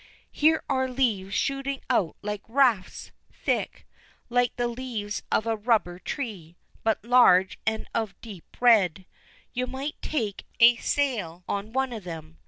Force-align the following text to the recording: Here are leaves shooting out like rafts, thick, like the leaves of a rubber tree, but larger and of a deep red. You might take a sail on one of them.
Here 0.31 0.63
are 0.67 0.87
leaves 0.89 1.35
shooting 1.35 1.79
out 1.87 2.15
like 2.23 2.41
rafts, 2.47 3.11
thick, 3.31 3.85
like 4.29 4.55
the 4.55 4.67
leaves 4.67 5.21
of 5.31 5.45
a 5.45 5.55
rubber 5.55 5.99
tree, 5.99 6.55
but 6.83 7.05
larger 7.05 7.59
and 7.67 7.87
of 7.93 8.09
a 8.09 8.15
deep 8.19 8.57
red. 8.59 9.05
You 9.53 9.67
might 9.67 10.01
take 10.01 10.47
a 10.59 10.77
sail 10.77 11.43
on 11.47 11.71
one 11.71 11.93
of 11.93 12.03
them. 12.03 12.39